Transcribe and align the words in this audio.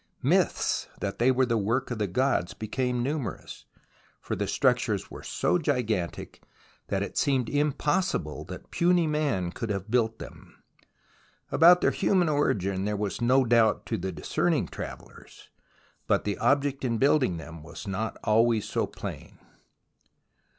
Myths 0.23 0.87
that 0.99 1.19
they 1.19 1.29
were 1.29 1.45
the 1.45 1.59
work 1.59 1.91
of 1.91 1.99
the 1.99 2.07
gods 2.07 2.55
became 2.55 3.03
numerous, 3.03 3.65
for 4.19 4.35
the 4.35 4.47
structures 4.47 5.11
were 5.11 5.21
so 5.21 5.59
gigantic 5.59 6.41
that 6.87 7.03
it 7.03 7.19
seemed 7.19 7.47
impossible 7.49 8.43
that 8.45 8.71
puny 8.71 9.05
man 9.05 9.51
could 9.51 9.69
have 9.69 9.91
built 9.91 10.17
them. 10.17 10.63
About 11.51 11.81
their 11.81 11.91
human 11.91 12.29
origin 12.29 12.85
there 12.85 12.97
was 12.97 13.21
no 13.21 13.45
doubt 13.45 13.85
to 13.85 13.97
discerning 13.99 14.67
travellers, 14.69 15.51
but 16.07 16.23
the 16.23 16.39
object 16.39 16.83
in 16.83 16.97
building 16.97 17.37
them 17.37 17.61
was 17.61 17.87
not 17.87 18.17
always 18.23 18.65
so 18.67 18.87
plain. 18.87 19.37